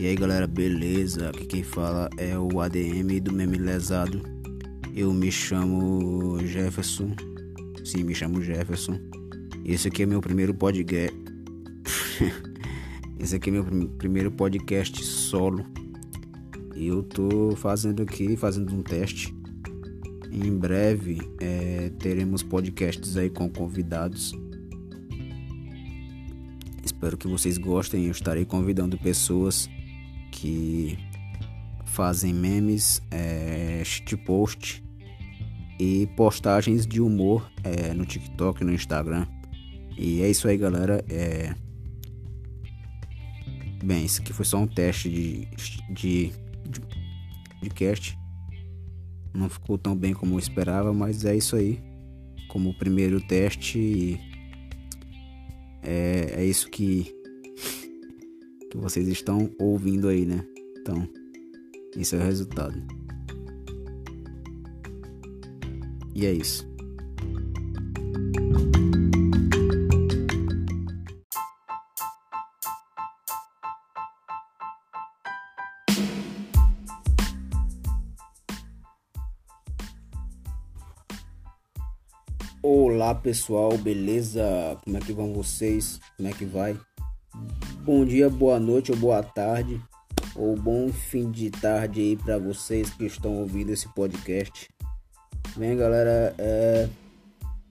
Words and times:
E 0.00 0.06
aí 0.06 0.16
galera, 0.16 0.46
beleza? 0.46 1.28
Aqui 1.28 1.44
quem 1.44 1.62
fala 1.62 2.08
é 2.16 2.34
o 2.38 2.58
ADM 2.58 3.20
do 3.22 3.34
Meme 3.34 3.58
Lesado. 3.58 4.22
Eu 4.96 5.12
me 5.12 5.30
chamo 5.30 6.38
Jefferson. 6.46 7.14
Sim, 7.84 8.04
me 8.04 8.14
chamo 8.14 8.40
Jefferson. 8.40 8.98
Esse 9.62 9.88
aqui 9.88 10.04
é 10.04 10.06
meu 10.06 10.22
primeiro 10.22 10.54
podcast. 10.54 11.14
Esse 13.20 13.36
aqui 13.36 13.50
é 13.50 13.52
meu 13.52 13.64
primeiro 13.98 14.30
podcast 14.30 15.04
solo. 15.04 15.66
Eu 16.74 17.02
tô 17.02 17.54
fazendo 17.54 18.02
aqui, 18.02 18.38
fazendo 18.38 18.74
um 18.74 18.82
teste. 18.82 19.36
Em 20.32 20.56
breve 20.56 21.18
é, 21.38 21.90
teremos 21.98 22.42
podcasts 22.42 23.18
aí 23.18 23.28
com 23.28 23.50
convidados. 23.50 24.32
Espero 26.82 27.18
que 27.18 27.28
vocês 27.28 27.58
gostem. 27.58 28.06
Eu 28.06 28.12
estarei 28.12 28.46
convidando 28.46 28.96
pessoas 28.96 29.68
que 30.40 30.96
fazem 31.84 32.32
memes, 32.32 33.02
é, 33.10 33.82
shitpost 33.84 34.82
e 35.78 36.06
postagens 36.16 36.86
de 36.86 36.98
humor 37.00 37.50
é, 37.62 37.92
no 37.92 38.06
TikTok, 38.06 38.64
no 38.64 38.72
Instagram. 38.72 39.26
E 39.98 40.22
é 40.22 40.30
isso 40.30 40.48
aí, 40.48 40.56
galera. 40.56 41.04
É... 41.10 41.54
Bem, 43.84 44.06
isso 44.06 44.22
aqui 44.22 44.32
foi 44.32 44.46
só 44.46 44.58
um 44.58 44.66
teste 44.66 45.10
de, 45.10 45.46
de, 45.92 46.32
de, 46.66 46.80
de 47.62 47.70
cast. 47.70 48.18
Não 49.34 49.50
ficou 49.50 49.76
tão 49.76 49.94
bem 49.94 50.14
como 50.14 50.36
eu 50.36 50.38
esperava, 50.38 50.92
mas 50.94 51.24
é 51.26 51.36
isso 51.36 51.54
aí. 51.54 51.82
Como 52.48 52.70
o 52.70 52.78
primeiro 52.78 53.20
teste, 53.20 54.18
é, 55.82 56.34
é 56.36 56.44
isso 56.44 56.70
que 56.70 57.19
que 58.70 58.78
vocês 58.78 59.08
estão 59.08 59.50
ouvindo 59.58 60.08
aí, 60.08 60.24
né? 60.24 60.46
Então, 60.78 61.06
esse 61.96 62.14
é 62.14 62.18
o 62.18 62.22
resultado. 62.22 62.80
E 66.14 66.24
é 66.24 66.32
isso. 66.32 66.70
Olá 82.62 83.14
pessoal, 83.16 83.76
beleza? 83.76 84.42
Como 84.84 84.96
é 84.96 85.00
que 85.00 85.12
vão 85.12 85.32
vocês? 85.32 85.98
Como 86.16 86.28
é 86.28 86.32
que 86.32 86.44
vai? 86.44 86.78
Bom 87.92 88.04
dia, 88.04 88.30
boa 88.30 88.60
noite 88.60 88.92
ou 88.92 88.96
boa 88.96 89.20
tarde, 89.20 89.82
ou 90.36 90.54
bom 90.54 90.92
fim 90.92 91.28
de 91.28 91.50
tarde 91.50 92.00
aí 92.00 92.16
para 92.16 92.38
vocês 92.38 92.88
que 92.90 93.04
estão 93.04 93.38
ouvindo 93.40 93.70
esse 93.70 93.88
podcast. 93.88 94.68
Bem, 95.56 95.76
galera, 95.76 96.32
é... 96.38 96.88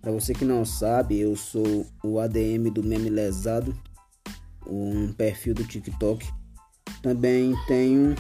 para 0.02 0.12
você 0.12 0.34
que 0.34 0.44
não 0.44 0.66
sabe, 0.66 1.17
eu 1.17 1.38
sou 1.38 1.88
o 2.03 2.20
ADM 2.20 2.70
do 2.70 2.84
Meme 2.84 3.09
Lesado, 3.09 3.73
um 4.67 5.14
perfil 5.14 5.53
do 5.53 5.64
TikTok. 5.64 6.30
Também 7.02 7.56
tenho, 7.66 8.14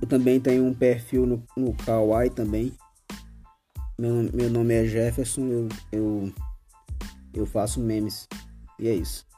eu 0.00 0.08
também 0.08 0.40
tenho 0.40 0.64
um 0.64 0.72
perfil 0.72 1.26
no, 1.26 1.44
no 1.54 1.74
Kawaii 1.74 2.30
também. 2.30 2.72
Meu, 3.98 4.22
meu 4.32 4.48
nome 4.48 4.72
é 4.72 4.86
Jefferson, 4.86 5.42
eu, 5.42 5.68
eu, 5.92 6.32
eu 7.34 7.44
faço 7.44 7.78
memes. 7.78 8.26
E 8.78 8.88
é 8.88 8.94
isso. 8.94 9.28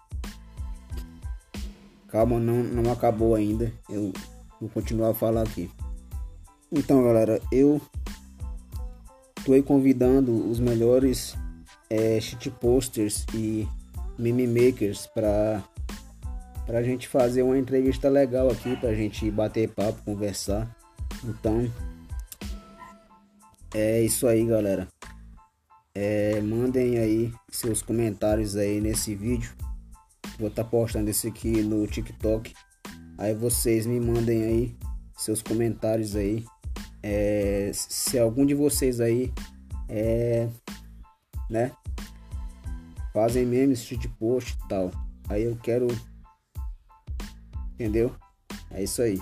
Calma, 2.12 2.38
não, 2.38 2.62
não 2.62 2.92
acabou 2.92 3.34
ainda. 3.34 3.72
Eu 3.88 4.12
vou 4.60 4.68
continuar 4.68 5.12
a 5.12 5.14
falar 5.14 5.44
aqui. 5.44 5.70
Então, 6.70 7.03
galera, 7.03 7.41
eu 7.50 7.81
tô 9.47 9.54
aí 9.54 9.62
convidando 9.62 10.31
os 10.50 10.60
melhores 10.60 11.34
é, 11.88 12.19
posters 12.60 13.25
e 13.34 13.66
meme 14.19 14.47
makers 14.47 15.06
para 15.06 15.64
pra 16.66 16.82
gente 16.82 17.09
fazer 17.09 17.42
uma 17.42 17.59
entrevista 17.59 18.10
legal 18.10 18.50
aqui, 18.50 18.76
pra 18.76 18.92
gente 18.92 19.31
bater 19.31 19.70
papo, 19.70 20.03
conversar. 20.04 20.69
Então, 21.25 21.66
é 23.72 24.03
isso 24.03 24.26
aí, 24.26 24.44
galera. 24.44 24.87
É, 25.94 26.42
mandem 26.42 26.98
aí 26.98 27.32
seus 27.50 27.81
comentários 27.81 28.54
aí 28.54 28.82
nesse 28.82 29.14
vídeo 29.14 29.50
Vou 30.38 30.48
estar 30.48 30.65
tá 30.65 30.69
postando 30.69 31.10
esse 31.10 31.28
aqui 31.28 31.62
no 31.62 31.87
TikTok. 31.87 32.53
Aí 33.19 33.34
vocês 33.34 33.87
me 33.87 34.00
mandem 34.00 34.43
aí 34.43 34.76
seus 35.16 35.43
comentários 35.43 36.16
aí. 36.16 36.44
É, 37.03 37.70
se 37.75 38.19
algum 38.19 38.47
de 38.47 38.54
vocês 38.54 39.00
aí 39.00 39.32
é, 39.88 40.48
né, 41.50 41.72
fazem 43.12 43.44
memes, 43.44 43.82
shit 43.82 44.09
post 44.09 44.56
e 44.65 44.69
tal. 44.69 44.91
Aí 45.28 45.44
eu 45.44 45.56
quero, 45.56 45.87
entendeu? 47.75 48.14
É 48.70 48.82
isso 48.82 49.03
aí. 49.03 49.20